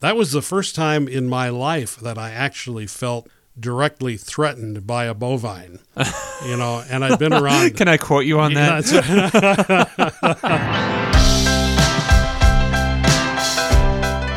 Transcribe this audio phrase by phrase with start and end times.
[0.00, 5.04] That was the first time in my life that I actually felt directly threatened by
[5.06, 5.78] a bovine.
[6.44, 7.74] You know, and I've been around.
[7.78, 10.34] Can I quote you on Yeah, that?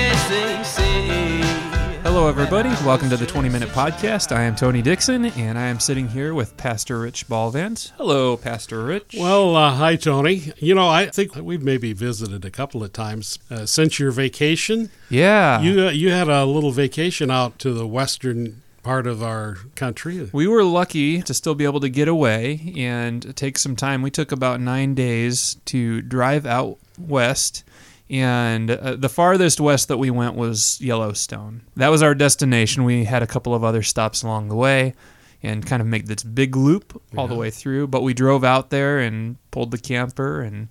[2.15, 2.69] Hello, everybody.
[2.85, 4.33] Welcome to the 20 Minute Podcast.
[4.33, 7.91] I am Tony Dixon, and I am sitting here with Pastor Rich Balvant.
[7.97, 9.17] Hello, Pastor Rich.
[9.19, 10.53] Well, uh, hi, Tony.
[10.55, 14.91] You know, I think we've maybe visited a couple of times uh, since your vacation.
[15.09, 15.59] yeah.
[15.59, 20.29] You uh, you had a little vacation out to the western part of our country.
[20.31, 24.01] we were lucky to still be able to get away and take some time.
[24.01, 27.65] We took about nine days to drive out west,
[28.09, 31.61] and uh, the farthest west that we went was Yellowstone.
[31.75, 32.83] That was our destination.
[32.83, 34.93] We had a couple of other stops along the way
[35.41, 37.87] and kind of make this big loop all the way through.
[37.87, 40.67] But we drove out there and pulled the camper and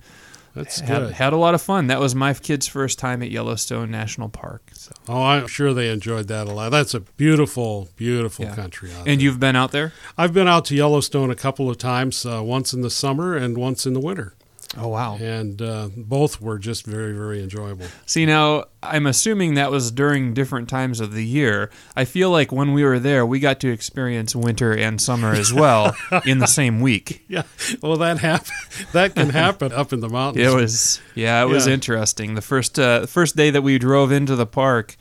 [0.55, 1.13] That's had, good.
[1.15, 1.89] had a lot of fun.
[1.89, 4.71] That was my kids' first time at Yellowstone National Park.
[4.75, 4.93] So.
[5.09, 6.71] Oh, I'm sure they enjoyed that a lot.
[6.71, 8.55] That's a beautiful, beautiful Yeah.
[8.55, 9.25] country out And there.
[9.25, 9.93] you've been out there?
[10.17, 13.57] I've been out to Yellowstone a couple of times, uh, once in the summer and
[13.59, 14.35] once in the winter,
[14.77, 15.17] Oh wow!
[15.19, 17.87] and uh, both were just very, very enjoyable.
[18.07, 21.71] See, now I'm assuming that was during different times of the year.
[21.95, 25.53] I feel like when we were there, we got to experience winter and summer as
[25.53, 25.95] well
[26.27, 27.25] in the same week.
[27.29, 27.43] Yeah,
[27.83, 28.53] well, that happen
[28.93, 30.47] that can happen up in the mountains.
[30.47, 31.75] It was, yeah, it was Yeah.
[31.75, 32.35] interesting.
[32.35, 34.97] The first uh, first day that we drove into the park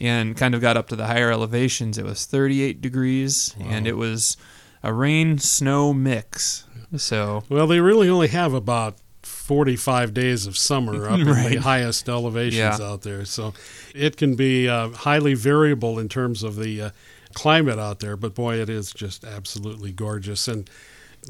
[0.00, 3.96] and kind of got up to the higher elevations, it was 38 degrees, and it
[3.96, 4.36] was
[4.82, 6.64] a rain snow mix.
[6.96, 8.98] So Well, they really only have about
[9.46, 12.86] 45 days of summer up in the highest elevations Yeah.
[12.86, 13.24] out there.
[13.24, 13.54] So
[13.94, 16.90] it can be uh, highly variable in terms of the uh,
[17.34, 18.16] climate out there.
[18.16, 20.48] But boy, it is just absolutely gorgeous.
[20.48, 20.68] And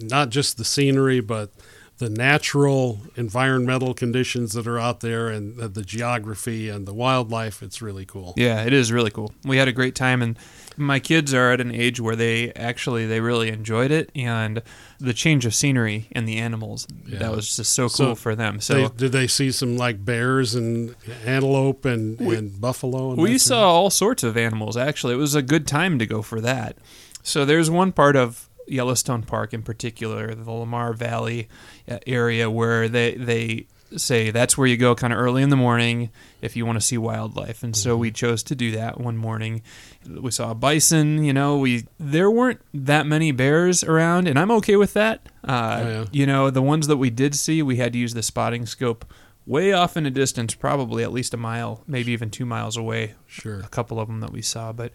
[0.00, 1.50] not just the scenery, but
[1.98, 7.62] the natural environmental conditions that are out there and the geography and the wildlife.
[7.62, 8.34] It's really cool.
[8.36, 9.32] Yeah, it is really cool.
[9.44, 10.38] We had a great time, and
[10.76, 14.62] my kids are at an age where they actually they really enjoyed it, and
[14.98, 17.18] the change of scenery and the animals Yeah.
[17.20, 18.60] that was just so So cool for them.
[18.60, 20.94] So They, did they see some like bears and
[21.24, 23.10] antelope and, and buffalo?
[23.12, 24.76] And we that saw all sorts of animals.
[24.76, 26.76] Actually, it was a good time to go for that.
[27.22, 31.48] So there's one part of Yellowstone Park in particular, the Lamar Valley
[31.88, 33.66] uh, area, where they they
[33.96, 36.10] say that's where you go kind of early in the morning
[36.42, 37.62] if you want to see wildlife.
[37.62, 39.62] And so we chose to do that one morning.
[40.08, 41.22] We saw a bison.
[41.24, 45.28] You know, we there weren't that many bears around, and I'm okay with that.
[45.46, 46.04] Uh, Oh, yeah.
[46.12, 49.04] You know, the ones that we did see, we had to use the spotting scope
[49.46, 53.14] way off in a distance, probably at least a mile, maybe even two miles away
[53.28, 53.60] Sure.
[53.60, 54.72] a couple of them that we saw.
[54.72, 54.90] But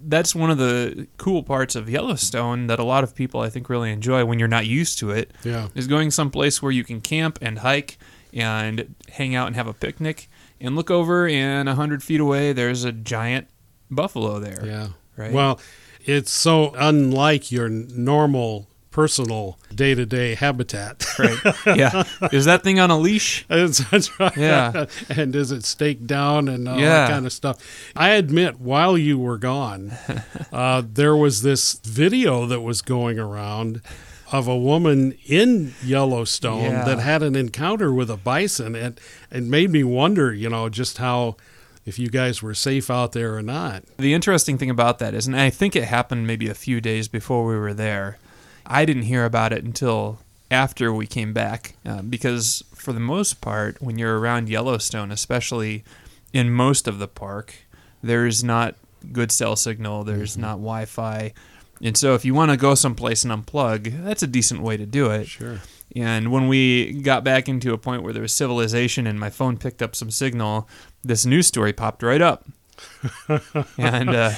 [0.00, 3.68] that's one of the cool parts of Yellowstone that a lot of people I think
[3.68, 5.66] really enjoy when you're not used to it Yeah.
[5.74, 7.98] is going someplace where you can camp and hike
[8.32, 10.28] and hang out and have a picnic
[10.60, 13.48] and look over and a hundred feet away there's a giant
[13.90, 14.64] buffalo there.
[14.64, 14.88] Yeah.
[15.16, 15.32] Right.
[15.32, 15.60] Well,
[16.04, 21.04] it's so unlike your normal personal day to day habitat.
[21.18, 21.38] Right.
[21.76, 22.04] yeah.
[22.32, 23.44] Is that thing on a leash?
[23.48, 24.36] That's, right.
[24.36, 24.86] Yeah.
[25.08, 26.88] and is it staked down and all Yeah.
[27.06, 27.58] that kind of stuff?
[27.94, 29.92] I admit, while you were gone,
[30.52, 33.82] uh, there was this video that was going around
[34.32, 36.84] of a woman in Yellowstone Yeah.
[36.84, 39.00] that had an encounter with a bison, and
[39.30, 41.36] it made me wonder, you know, just how
[41.86, 43.82] if you guys were safe out there or not.
[43.96, 47.08] The interesting thing about that is, and I think it happened maybe a few days
[47.08, 48.18] before we were there,
[48.66, 50.18] I didn't hear about it until
[50.50, 51.76] after we came back.
[51.86, 55.82] Uh, because for the most part, when you're around Yellowstone, especially
[56.34, 57.54] in most of the park,
[58.02, 58.74] there's not
[59.12, 61.32] good cell signal, there's not Wi Fi.
[61.82, 64.86] And so if you want to go someplace and unplug, that's a decent way to
[64.86, 65.28] do it.
[65.28, 65.60] Sure.
[65.96, 69.56] And when we got back into a point where there was civilization and my phone
[69.56, 70.68] picked up some signal,
[71.02, 72.46] this news story popped right up.
[73.78, 74.32] and uh,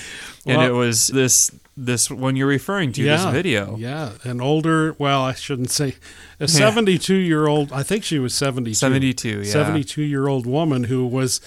[0.47, 3.76] and Well- it was this this one you're referring to, this video.
[3.76, 5.94] Yeah, an older, well, I shouldn't say,
[6.38, 8.75] a 72 year old, I think she was 72.
[8.75, 9.44] 72, yeah.
[9.50, 11.41] 72 year old woman who was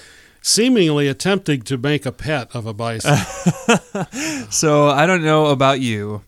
[0.44, 3.18] seemingly attempting to make a pet of a bison.
[4.52, 6.24] So I don't know about you,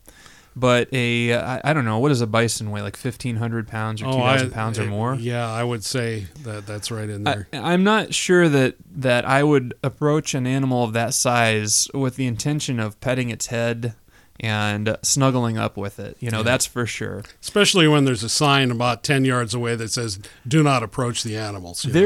[0.55, 4.01] but a I, I don't know what does a bison weigh like fifteen hundred pounds
[4.01, 5.15] or oh, two thousand pounds or Oh, I- more.
[5.15, 7.47] Yeah, I would say that that's right in there.
[7.53, 12.25] I'm not sure that that I would approach an animal of that size with the
[12.25, 13.93] intention of petting its head
[14.39, 16.17] and snuggling up with it.
[16.19, 17.23] You know, that's for sure.
[17.41, 21.37] Especially when there's a sign about 10 yards away that says, do not approach the
[21.37, 21.85] animals.
[21.85, 21.99] you know?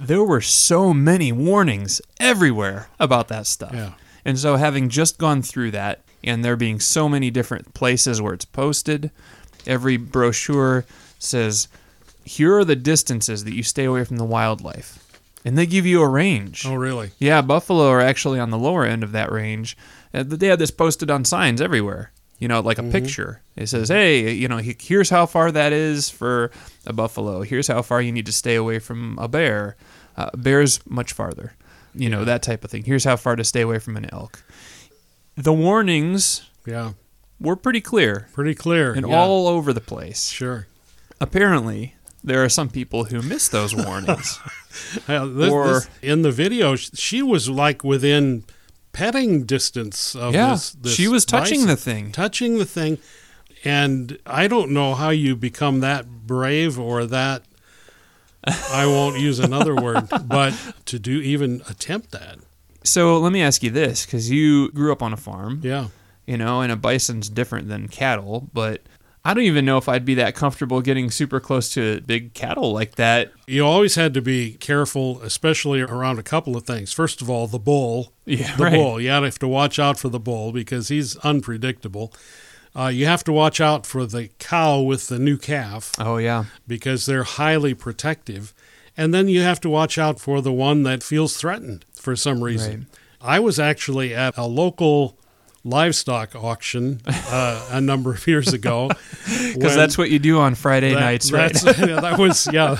[0.00, 3.72] There, were so many warnings everywhere about that stuff.
[3.74, 3.92] Yeah.
[4.24, 8.34] And so, having just gone through that, and there being so many different places where
[8.34, 9.10] it's posted,
[9.66, 10.84] every brochure
[11.18, 11.68] says,
[12.24, 15.06] here are the distances that you stay away from the wildlife.
[15.44, 16.66] And they give you a range.
[16.66, 17.12] Oh, really?
[17.18, 19.76] Yeah, buffalo are actually on the lower end of that range.
[20.12, 22.12] Uh, They had this posted on signs everywhere.
[22.40, 23.42] You know, like a picture.
[23.54, 26.50] It says, "Hey, you know, here's how far that is for
[26.86, 27.42] a buffalo.
[27.42, 29.76] Here's how far you need to stay away from a bear.
[30.16, 31.52] Uh, bears much farther.
[31.94, 32.84] You know, that type of thing.
[32.84, 34.42] Here's how far to stay away from an elk."
[35.36, 36.92] The warnings Yeah.
[37.38, 38.92] were pretty clear Pretty clear.
[38.92, 39.16] and yeah.
[39.18, 40.28] all over the place.
[40.30, 40.66] Sure.
[41.20, 41.94] Apparently,
[42.24, 44.38] there are some people who miss those warnings.
[45.08, 48.44] Uh, this- Or- this- in the video, she was like within
[48.92, 50.94] petting distance of yeah, this, this.
[50.94, 51.68] she was touching bison.
[51.68, 52.12] the thing.
[52.12, 52.98] touching the thing,
[53.64, 57.42] and I don't know how you become that brave or that.
[58.44, 60.54] I won't use another word, but
[60.86, 62.38] to do even attempt that,
[62.84, 65.60] So let me ask you this, because you grew up on a farm.
[65.62, 65.88] yeah,
[66.26, 68.80] you know, and a bison's different than cattle, but
[69.24, 72.72] I don't even know if I'd be that comfortable getting super close to big cattle
[72.72, 73.32] like that.
[73.46, 76.92] you always had to be careful, especially around a couple of things.
[76.92, 78.72] First of all, the bull, Yeah, the right.
[78.74, 78.98] bull.
[79.00, 82.14] You have to watch out for the bull because he's unpredictable.
[82.74, 86.44] Uh, you have to watch out for the cow with the new calf Oh yeah,
[86.68, 88.54] because they're highly protective.
[88.96, 92.42] And then you have to watch out for the one that feels threatened for some
[92.42, 92.86] reason.
[93.20, 93.36] Right.
[93.36, 95.18] I was actually at a local
[95.64, 98.88] livestock auction uh, a number of years ago.
[99.24, 101.52] because that's what you do on Friday nights, right?
[101.54, 102.78] that was, yeah,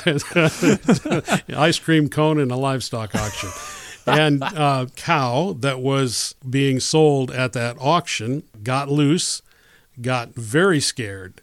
[1.59, 3.51] ice cream cone in a livestock auction.
[4.07, 9.43] And uh, cow that was being sold at that auction got loose,
[10.01, 11.43] got very scared,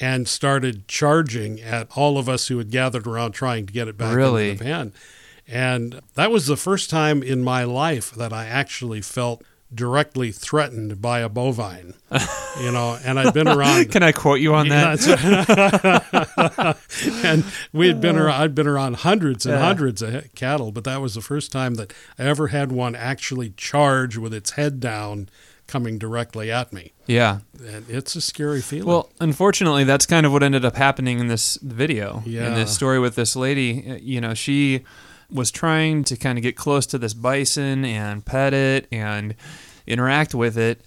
[0.00, 3.98] and started charging at all of us who had gathered around trying to get it
[3.98, 4.50] back Really?
[4.50, 4.92] into the pen.
[5.46, 9.42] And that was the first time in my life that I actually felt
[9.74, 11.94] directly threatened by a bovine.
[12.60, 15.00] you know, and I'd been around Can I quote you on that?
[15.06, 16.74] yeah,
[17.24, 18.40] and we had been around.
[18.42, 19.64] I'd been around hundreds and Yeah.
[19.64, 23.50] hundreds of cattle, but that was the first time that I ever had one actually
[23.56, 25.28] charge with its head down,
[25.66, 26.92] coming directly at me.
[27.06, 27.38] Yeah.
[27.64, 28.88] And it's a scary feeling.
[28.88, 32.22] Well, unfortunately, that's kind of what ended up happening in this video.
[32.26, 34.82] In this story with this lady, you know, she
[35.32, 39.34] was trying to kind of get close to this bison and pet it and
[39.86, 40.80] interact with it.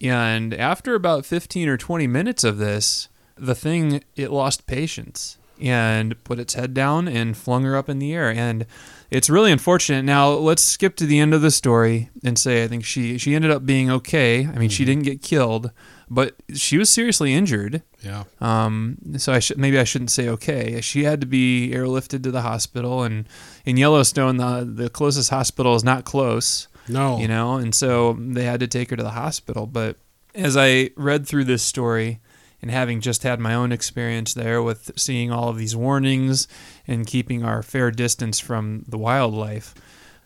[0.00, 6.22] And after about 15 or 20 minutes of this, the thing, it lost patience and
[6.24, 8.30] put its head down and flung her up in the air.
[8.30, 8.66] And
[9.10, 10.04] it's really unfortunate.
[10.04, 13.34] Now, let's skip to the end of the story and say I think she, she
[13.34, 14.46] ended up being okay.
[14.46, 14.90] I mean, she mm-hmm.
[14.90, 15.70] didn't get killed,
[16.12, 17.82] but she was seriously injured.
[18.02, 20.80] yeah, Um, so I should maybe I shouldn't say okay.
[20.80, 23.26] She had to be airlifted to the hospital, and
[23.64, 28.44] in Yellowstone, the the closest hospital is not close no, you know and so they
[28.44, 29.96] had to take her to the hospital but
[30.34, 32.20] as i read through this story
[32.60, 36.48] and having just had my own experience there with seeing all of these warnings
[36.86, 39.74] and keeping our fair distance from the wildlife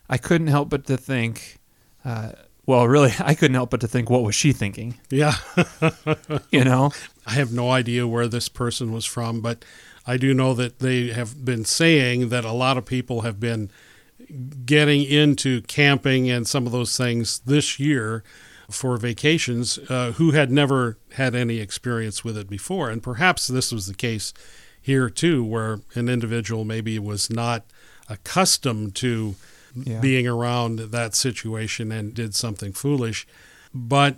[0.09, 1.59] i couldn't help but to think
[2.05, 2.31] uh,
[2.67, 5.33] well really i couldn't help but to think what was she thinking yeah.
[6.51, 6.91] you know
[7.27, 9.65] I have no idea where this person was from, but
[10.07, 13.69] I do know that they have been saying that a lot of people have been
[14.65, 18.23] getting into camping and some of those things this year
[18.71, 22.89] for vacations uh, who had never had any experience with it before.
[22.89, 24.33] And perhaps this was the case
[24.81, 27.65] here too, where an individual maybe was not
[28.09, 29.35] accustomed to
[29.85, 29.99] Yeah.
[29.99, 33.27] being around that situation and did something foolish.
[33.73, 34.15] But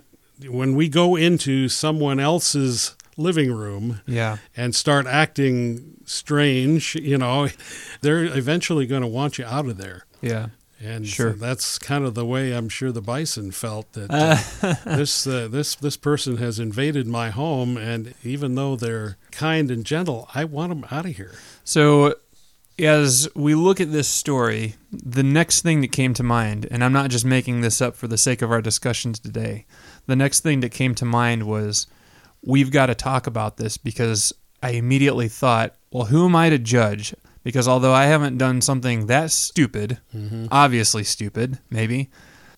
[0.48, 7.48] when we go into someone else's living room yeah and start acting strange, you know,
[8.00, 10.04] they're eventually going to want you out of there.
[10.22, 10.46] yeah
[10.80, 11.32] And Sure.
[11.32, 15.48] so that's kind of the way I'm sure the bison felt that uh, this uh,
[15.50, 20.44] this this person has invaded my home, and even though they're kind and gentle, I
[20.44, 21.34] want them out of here.
[21.64, 22.14] So,
[22.80, 26.92] as we look at this story, the next thing that came to mind, and I'm
[26.92, 29.66] not just making this up for the sake of our discussions today,
[30.06, 31.86] the next thing that came to mind was
[32.42, 34.32] we've got to talk about this because
[34.62, 37.14] I immediately thought, well, who am I to judge?
[37.42, 40.46] Because although I haven't done something that stupid, mm-hmm.
[40.50, 42.10] obviously stupid, maybe,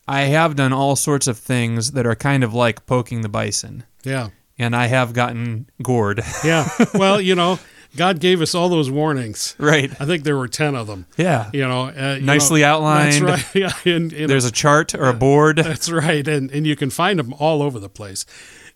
[0.09, 3.85] I have done all sorts of things that are kind of like poking the bison.
[4.03, 6.23] Yeah, And I have gotten gored.
[6.45, 6.69] yeah.
[6.95, 7.61] well, you know,
[7.97, 9.55] God gave us all those warnings.
[9.59, 9.91] Right.
[10.01, 11.07] I think there were 10 of them.
[11.17, 11.51] Yeah.
[11.53, 13.27] You know, uh, you Nicely know, outlined.
[13.27, 13.55] That's right.
[13.55, 15.57] Yeah, in, in There's a chart or a board.
[15.59, 16.27] That's right.
[16.27, 18.25] And, and you can find them all over the place.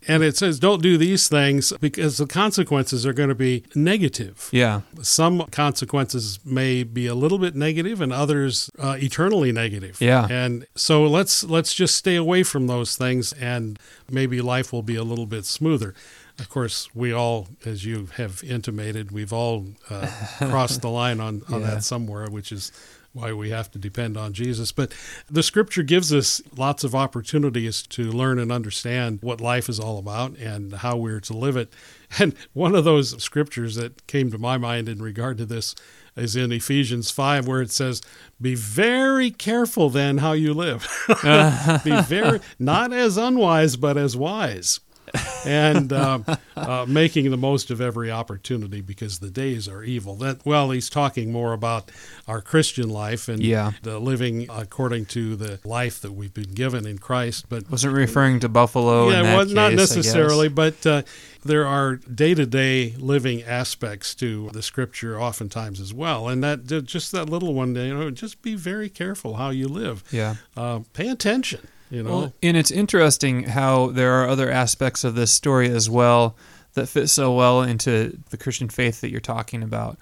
[0.07, 4.49] And it says, don't do these things because the consequences are going to be negative.
[4.53, 4.81] Yeah.
[5.01, 9.99] Some consequences may be a little bit negative and others uh, eternally negative.
[9.99, 10.27] Yeah.
[10.29, 14.95] And so let's let's just stay away from those things and maybe life will be
[14.95, 15.93] a little bit smoother.
[16.39, 21.41] Of course, we all, as you have intimated, we've all uh, crossed the line on,
[21.49, 21.67] on Yeah.
[21.71, 22.71] that somewhere, which is
[23.13, 24.71] why we have to depend on Jesus.
[24.71, 24.93] But
[25.27, 29.97] the scripture gives us lots of opportunities to learn and understand what life is all
[29.97, 31.73] about and how we're to live it.
[32.19, 35.75] And one of those scriptures that came to my mind in regard to this
[36.15, 38.01] is in Ephesians 5, where it says,
[38.39, 40.87] Be very careful then how you live.
[41.83, 44.79] Be very, not as unwise, but as wise.
[45.45, 50.15] and um, uh, making the most of every opportunity because the days are evil.
[50.15, 51.91] That well, he's talking more about
[52.27, 53.71] our Christian life and Yeah.
[53.83, 57.45] the living according to the life that we've been given in Christ.
[57.49, 59.09] But Wasn't referring to Buffalo.
[59.09, 61.03] yeah, in that well, not case, I necessarily, but uh,
[61.45, 67.29] there are day-to-day living aspects to the Scripture oftentimes as well, and that just that
[67.29, 70.03] little one, you know, just be very careful how you live.
[70.11, 70.35] Yeah.
[70.55, 71.61] Uh, pay attention.
[71.89, 75.89] You know, Well, and it's interesting how there are other aspects of this story as
[75.89, 76.35] well
[76.73, 79.97] that fit so well into the Christian faith that you're talking about.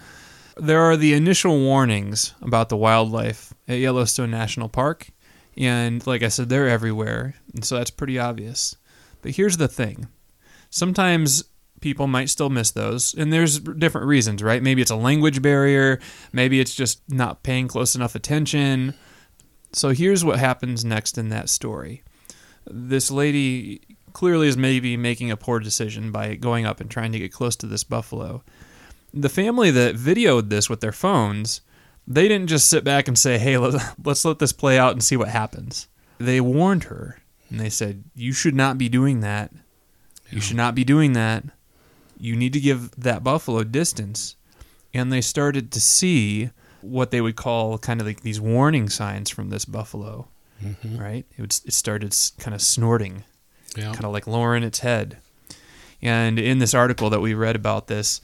[0.57, 5.09] There are the initial warnings about the wildlife at Yellowstone National Park,
[5.57, 8.75] and like I said, they're everywhere, and so that's pretty obvious.
[9.21, 10.07] But here's the thing
[10.69, 11.45] sometimes
[11.81, 14.63] people might still miss those, and there's different reasons, right?
[14.63, 15.99] Maybe it's a language barrier,
[16.31, 18.93] maybe it's just not paying close enough attention.
[19.75, 22.01] So here's what happens next in that story.
[22.65, 23.81] This lady
[24.13, 27.57] clearly is maybe making a poor decision by going up and trying to get close
[27.57, 28.41] to this buffalo.
[29.13, 31.59] The family that videoed this with their phones,
[32.07, 35.17] they didn't just sit back and say, "Hey, let's, let's this play out and see
[35.17, 35.89] what happens."
[36.19, 39.51] They warned her and they said, "You should not be doing that.
[40.29, 41.43] You should not be doing that.
[42.17, 44.37] You need to give that buffalo distance."
[44.93, 46.51] And they started to see
[46.85, 50.27] what they would call kind of like these warning signs from this buffalo,
[50.83, 51.25] right?
[51.37, 53.23] It, would, it started kind of snorting,
[53.75, 53.91] yeah.
[53.91, 55.17] kind of like lowering its head.
[56.01, 58.21] And in this article that we read about this,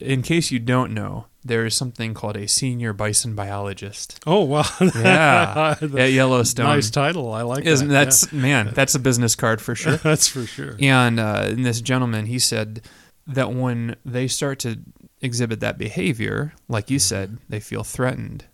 [0.00, 4.20] in case you don't know, there is something called a senior bison biologist.
[4.26, 4.64] Oh wow!
[4.94, 6.66] Yeah, at Yellowstone.
[6.66, 7.32] nice title.
[7.32, 8.04] I like Isn't that.
[8.04, 8.72] that's man?
[8.74, 9.96] That's a business card for sure.
[10.02, 10.76] that's for sure.
[10.80, 12.82] And, uh, and this gentleman, he said
[13.26, 14.78] that when they start to
[15.20, 17.02] exhibit that behavior, like you hmm.
[17.02, 18.44] said, they feel threatened.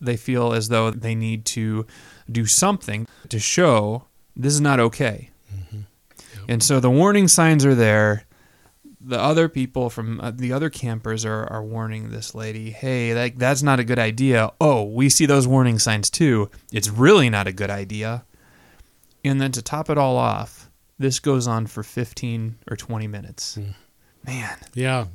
[0.00, 1.86] They feel as though they need to
[2.30, 5.30] do something to show this is not okay.
[5.54, 5.80] Mm-hmm.
[6.48, 8.24] And so the warning signs are there.
[9.00, 13.38] The other people from uh, the other campers are, are warning this lady, hey, that,
[13.38, 14.50] that's not a good idea.
[14.60, 16.50] Oh, we see those warning signs too.
[16.72, 18.24] It's really not a good idea.
[19.24, 23.56] And then to top it all off, this goes on for 15 or 20 minutes.
[23.56, 23.70] Hmm.
[24.24, 25.06] Man, Yeah.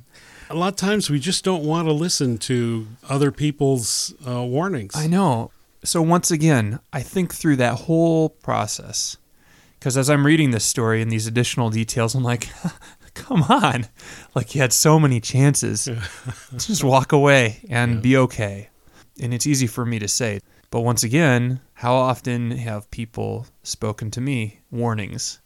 [0.50, 4.96] A lot of times we just don't want to listen to other people's uh, warnings.
[4.96, 5.51] I know.
[5.84, 9.18] So once again, I think through that whole process
[9.80, 12.50] because as I'm reading this story and these additional details, I'm like,
[13.13, 13.88] come on.
[14.36, 15.88] Like you had so many chances.
[16.58, 18.70] Just walk away and be okay.
[19.22, 20.42] And it's easy for me to say.
[20.72, 25.39] But once again, how often have people spoken to me warnings?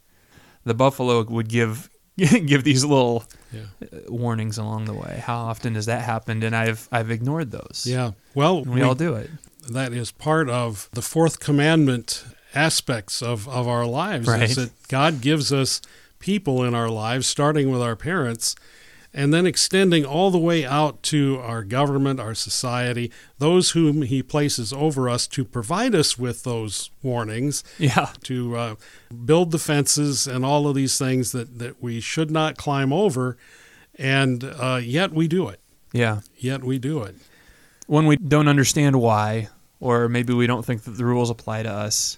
[0.64, 3.62] The buffalo would give give these little Yeah.
[3.82, 5.22] uh, warnings along the way.
[5.26, 6.44] How often has that happened?
[6.44, 7.86] And I've I've ignored those.
[7.88, 8.12] Yeah.
[8.36, 9.30] Well, And we all do it.
[9.70, 14.44] that is part of the fourth commandment aspects of, of our lives Right.
[14.50, 15.82] is that God gives us
[16.20, 18.56] people in our lives, starting with our parents,
[19.14, 24.24] and then extending all the way out to our government, our society, those whom He
[24.24, 28.10] places over us to provide us with those warnings, Yeah.
[28.24, 28.76] to uh,
[29.26, 33.38] build the fences and all of these things that, that we should not climb over,
[33.96, 35.60] and uh, yet we do it.
[35.94, 36.22] Yeah.
[36.38, 37.16] Yet we do it.
[37.88, 39.50] when we don't understand why,
[39.82, 42.18] or maybe we don't think that the rules apply to us.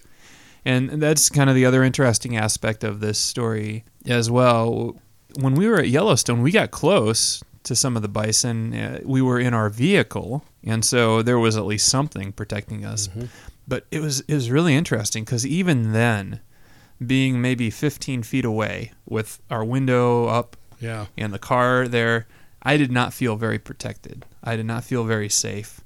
[0.66, 4.96] And that's kind of the other interesting aspect of this story as well.
[5.40, 8.74] When we were at Yellowstone, we got close to some of the bison.
[8.74, 13.10] Uh, we were in our vehicle, and so there was at least something protecting us.
[13.68, 16.42] But it was it was really interesting because even then,
[17.06, 21.06] being maybe 15 feet away with our window up Yeah.
[21.18, 22.28] and the car there,
[22.62, 24.25] I did not feel very protected.
[24.44, 25.82] I did not feel very safe.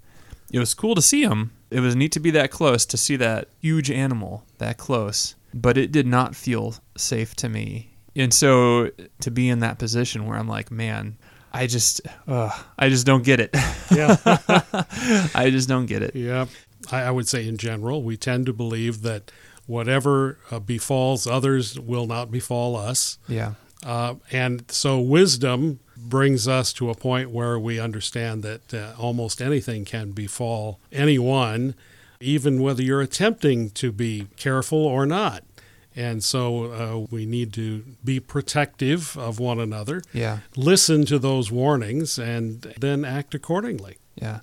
[0.51, 1.51] It was cool to see them.
[1.69, 5.77] It was neat to be that close, to see that huge animal that close, but
[5.77, 7.91] it did not feel safe to me.
[8.17, 8.89] And so
[9.21, 11.17] to be in that position where I'm like, man,
[11.53, 13.55] I just, uh, I just don't get it.
[13.91, 14.17] Yeah.
[15.35, 16.15] I just don't get it.
[16.15, 16.47] Yeah,
[16.91, 19.31] I, I would say in general, we tend to believe that
[19.65, 23.17] whatever uh, befalls others will not befall us.
[23.27, 23.53] Yeah.
[23.85, 29.41] Uh, and so wisdom brings us to a point where we understand that uh, almost
[29.41, 31.75] anything can befall anyone,
[32.19, 35.43] even whether you're attempting to be careful or not.
[35.97, 40.39] And so uh, we need to be protective of one another, Yeah.
[40.55, 43.97] listen to those warnings, and then act accordingly.
[44.15, 44.41] Yeah.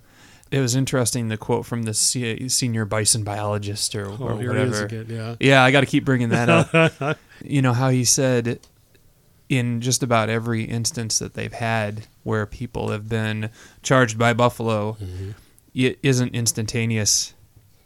[0.51, 4.85] It was interesting the quote from the senior bison biologist or, or Oh, is whatever.
[4.85, 5.35] again, yeah.
[5.41, 7.19] Yeah, I got to keep bringing that up.
[7.45, 8.59] you know how he said
[9.49, 13.51] in just about every instance that they've had where people have been
[13.83, 14.97] charged by buffalo,
[15.75, 17.35] it isn't instantaneous.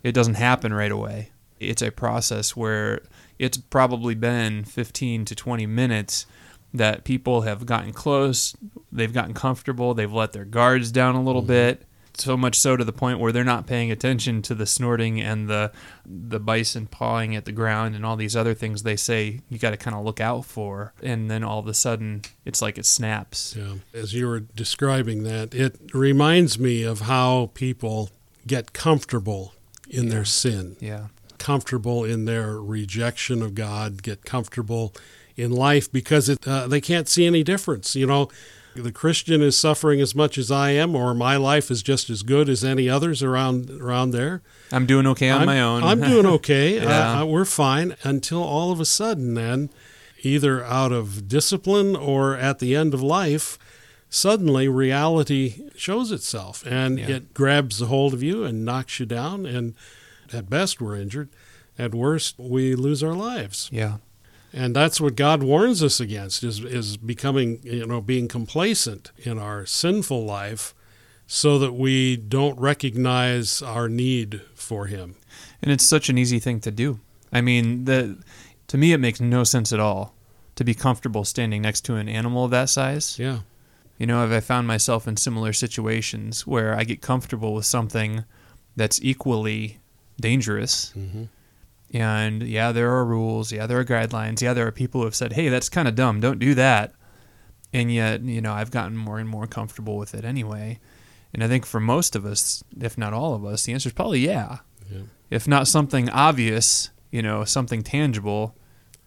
[0.03, 1.31] It doesn't happen right away.
[1.61, 3.01] It's a process where
[3.38, 6.26] it's probably been 15 to 20 minutes
[6.75, 8.54] that people have gotten close,
[8.92, 11.49] they've gotten comfortable, they've let their guards down a little mm-hmm.
[11.49, 11.85] bit.
[12.14, 15.49] So much so to the point where they're not paying attention to the snorting and
[15.49, 15.71] the
[16.04, 19.71] the bison pawing at the ground and all these other things they say you got
[19.71, 20.92] to kind of look out for.
[21.00, 23.54] And then all of a sudden, it's like it snaps.
[23.57, 23.75] Yeah.
[23.95, 28.11] As you were describing that, it reminds me of how people
[28.49, 29.54] get comfortable
[29.88, 31.07] in their sin, Yeah,
[31.38, 34.92] comfortable in their rejection of God, get comfortable
[35.37, 37.95] in life because it, uh, they can't see any difference.
[37.95, 38.28] You know,
[38.75, 42.23] the Christian is suffering as much as I am, or my life is just as
[42.23, 44.42] good as any others around around there.
[44.73, 45.83] I'm doing okay on I'm, my own.
[45.83, 46.76] I'm doing okay.
[46.83, 47.21] Yeah.
[47.21, 49.71] uh, we're fine until all of a sudden, then,
[50.23, 53.59] either out of discipline or at the end of life,
[54.11, 57.09] suddenly reality shows itself and Yeah.
[57.09, 59.45] it grabs a hold of you and knocks you down.
[59.47, 59.75] And
[60.33, 61.29] at best, we're injured.
[61.79, 63.69] At worst, we lose our lives.
[63.73, 63.99] yeah,
[64.53, 69.39] And that's what God warns us against is is becoming, you know, being complacent in
[69.39, 70.75] our sinful life
[71.27, 75.15] so that we don't recognize our need for him.
[75.63, 76.99] and it's such an easy thing to do.
[77.33, 78.17] I mean, the
[78.69, 80.15] to me it makes no sense at all
[80.57, 83.19] to be comfortable standing next to an animal of that size.
[83.19, 83.41] Yeah.
[83.99, 88.25] You know, if I found myself in similar situations where I get comfortable with something
[88.77, 89.78] that's equally
[90.20, 90.90] dangerous.
[90.90, 91.24] hmm
[91.92, 93.50] And yeah, there are rules.
[93.52, 94.40] Yeah, there are guidelines.
[94.42, 96.20] Yeah, there are people who have said, hey, that's kind of dumb.
[96.20, 96.92] Don't do that.
[97.72, 100.81] And yet, you know, I've gotten more and more comfortable with it anyway.
[101.35, 103.92] And I think for most of us, if not all of us, the answer is
[103.92, 104.59] probably yeah.
[104.90, 105.02] Yeah.
[105.31, 108.54] If not something obvious, you know, something tangible,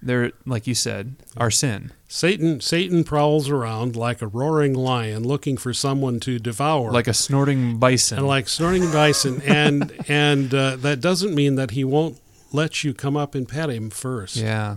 [0.01, 1.91] there, like you said, our sin.
[2.13, 6.91] Satan Satan prowls around like a roaring lion looking for someone to devour.
[6.91, 8.17] Like a snorting bison.
[8.17, 12.19] and like snorting bison and and uh, that doesn't mean that he won't
[12.51, 14.35] let you come up and pet him first.
[14.35, 14.75] yeah.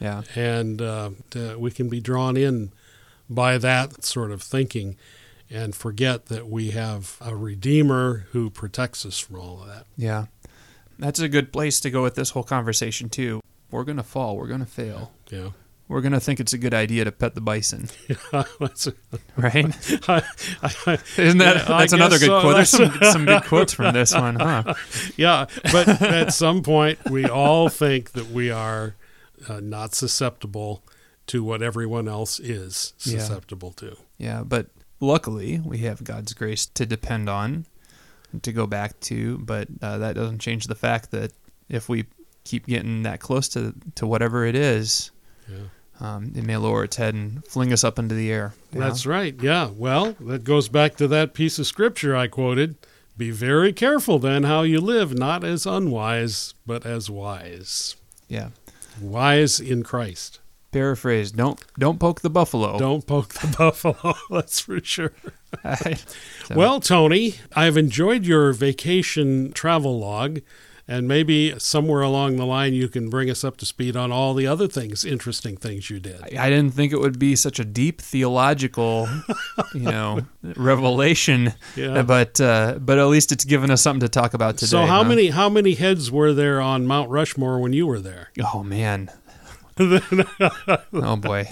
[0.00, 0.24] Yeah.
[0.34, 2.72] And uh, uh, we can be drawn in
[3.30, 4.98] by that sort of thinking
[5.48, 9.86] and forget that we have a redeemer who protects us from all of that.
[9.96, 10.26] Yeah.
[10.98, 13.40] That's a good place to go with this whole conversation, too.
[13.70, 14.36] We're going to fall.
[14.36, 15.12] We're going to fail.
[15.30, 15.50] Yeah.
[15.88, 17.88] We're going to think it's a good idea to pet the bison,
[18.60, 18.94] That's a-
[19.36, 19.66] right?
[20.08, 20.22] I-
[20.62, 22.40] I- Isn't that Yeah, that's another good so.
[22.40, 22.56] quote?
[22.56, 24.74] There's some, some good quotes from this one, huh?
[25.16, 28.96] yeah, but at some point, we all think that we are
[29.48, 30.82] uh, not susceptible
[31.28, 33.18] to what everyone else is Yeah.
[33.20, 33.96] susceptible to.
[34.18, 34.66] Yeah, but
[35.00, 37.66] luckily we have God's grace to depend on,
[38.42, 39.38] to go back to.
[39.38, 41.32] But uh, that doesn't change the fact that
[41.68, 42.06] if we
[42.44, 45.10] keep getting that close to to whatever it is,
[45.48, 45.56] Yeah.
[46.00, 48.54] Um, it may lower its head and fling us up into the air.
[48.72, 48.86] you know?
[48.86, 49.34] That's right.
[49.40, 49.70] Yeah.
[49.74, 52.76] Well, that goes back to that piece of scripture I quoted.
[53.16, 57.96] Be very careful then how you live, not as unwise, but as wise.
[58.28, 58.50] yeah.
[59.00, 60.40] Wise in Christ.
[60.72, 62.78] Paraphrase: Don't don't poke the buffalo.
[62.78, 65.12] Don't poke the buffalo, that's for sure.
[65.64, 70.40] So- Well, Tony, I've enjoyed your vacation travel log,
[70.88, 74.34] and maybe somewhere along the line you can bring us up to speed on all
[74.34, 76.22] the other things, interesting things you did.
[76.22, 79.08] I I didn't think it would be such a deep theological,
[79.74, 81.54] you know, revelation.
[81.74, 82.02] Yeah.
[82.02, 84.70] But uh, but at least it's given us something to talk about today.
[84.70, 85.08] so, how huh?
[85.08, 88.30] many how many heads were there on Mount Rushmore when you were there?
[88.52, 89.10] Oh man.
[89.78, 91.46] oh boy.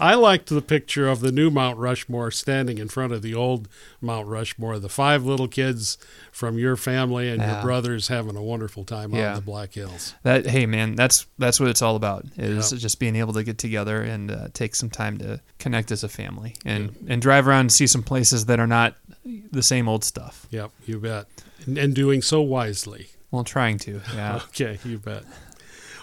[0.00, 3.68] I liked the picture of the new Mount Rushmore standing in front of the old
[4.00, 4.78] Mount Rushmore.
[4.78, 5.96] The five little kids
[6.32, 9.28] from your family and your brothers having a wonderful time out Yeah.
[9.30, 10.14] in the Black Hills.
[10.24, 12.26] That hey man, that's that's what it's all about.
[12.36, 12.78] Is Yeah.
[12.78, 16.08] just being able to get together and uh, take some time to connect as a
[16.08, 20.04] family and and drive around and see some places that are not the same old
[20.04, 20.46] stuff.
[20.50, 21.26] Yep, you bet.
[21.66, 23.08] And, and doing so wisely.
[23.30, 24.00] Well, trying to.
[24.14, 24.40] Yeah.
[24.48, 25.24] Okay, you bet.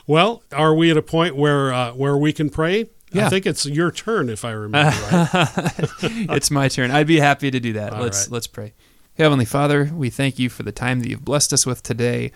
[0.07, 3.27] Well, are we at a point where uh, where we can pray Yeah.
[3.27, 5.69] I think it's your turn if I remember right.
[6.31, 6.91] it's my turn.
[6.91, 7.93] I'd be happy to do that.
[7.93, 8.33] All let's right.
[8.33, 8.73] let's pray.
[9.17, 12.31] Heavenly Father, we thank you for the time that you've blessed us with today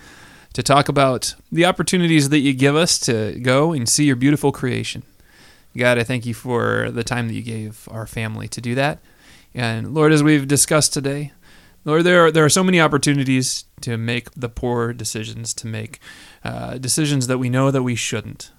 [0.54, 4.52] to talk about the opportunities that you give us to go and see your beautiful
[4.52, 5.04] creation.
[5.78, 9.00] God, I thank you for the time that you gave our family to do that.
[9.54, 11.34] And Lord, as we've discussed today,
[11.86, 16.00] Lord, there are, there are so many opportunities to make the poor decisions, to make
[16.44, 18.52] uh, decisions that we know that we shouldn't,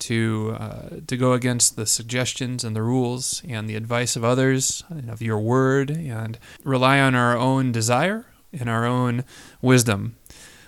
[0.00, 4.84] to uh, to go against the suggestions and the rules and the advice of others
[4.90, 9.24] and of your word, and rely on our own desire and our own
[9.62, 10.16] wisdom.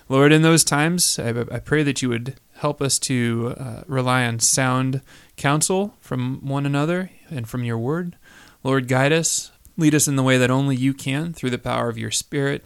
[0.09, 4.25] Lord, in those times, I, I pray that you would help us to uh, rely
[4.25, 5.01] on sound
[5.35, 8.17] counsel from one another and from your word.
[8.63, 11.87] Lord, guide us, lead us in the way that only you can through the power
[11.87, 12.65] of your Spirit.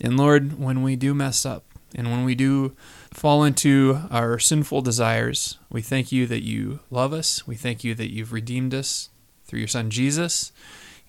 [0.00, 2.76] And Lord, when we do mess up and when we do
[3.12, 7.46] fall into our sinful desires, we thank you that you love us.
[7.46, 9.10] We thank you that you've redeemed us
[9.44, 10.52] through your Son Jesus.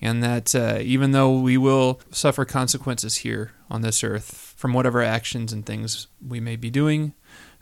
[0.00, 5.02] And that uh, even though we will suffer consequences here on this earth from whatever
[5.02, 7.14] actions and things we may be doing,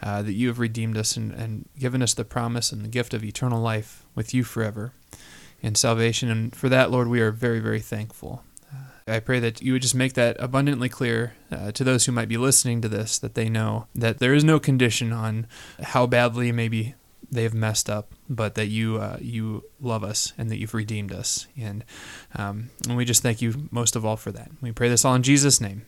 [0.02, 3.14] uh, that you have redeemed us and, and given us the promise and the gift
[3.14, 4.92] of eternal life with you forever
[5.62, 6.30] and salvation.
[6.30, 8.44] And for that, Lord, we are very, very thankful.
[9.06, 12.28] I pray that you would just make that abundantly clear uh, to those who might
[12.28, 15.46] be listening to this, that they know that there is no condition on
[15.82, 16.94] how badly maybe
[17.30, 21.46] they've messed up, but that you uh, you love us and that you've redeemed us.
[21.58, 21.84] And
[22.34, 24.50] um, and we just thank you most of all for that.
[24.60, 25.86] We pray this all in Jesus' name.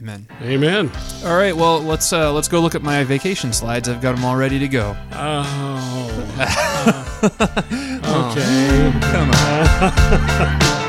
[0.00, 0.26] Amen.
[0.40, 0.90] Amen.
[1.24, 3.88] All right, well let's uh, let's go look at my vacation slides.
[3.88, 4.96] I've got them all ready to go.
[5.12, 6.01] Oh.
[8.04, 8.92] okay.
[9.12, 10.72] Come on.